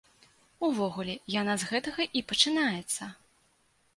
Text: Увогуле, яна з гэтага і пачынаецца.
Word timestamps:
Увогуле, 0.67 1.13
яна 1.41 1.53
з 1.63 1.69
гэтага 1.73 2.07
і 2.21 2.25
пачынаецца. 2.31 3.03